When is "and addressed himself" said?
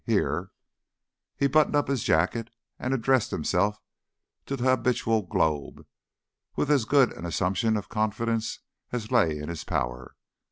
2.79-3.79